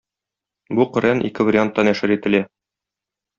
Бу 0.79 0.85
Коръән 0.95 1.21
ике 1.29 1.45
вариантта 1.49 1.85
нәшер 1.89 2.15
ителә. 2.17 2.41